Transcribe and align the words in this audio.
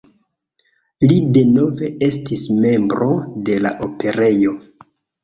Li 1.11 1.17
denove 1.35 1.89
estis 2.07 2.43
membro 2.63 3.11
de 3.51 3.59
la 3.67 3.73
Operejo. 3.89 4.55